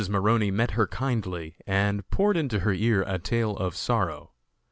[0.09, 4.31] Maroney met her kindly, and poured into her ear a tale of sorrow.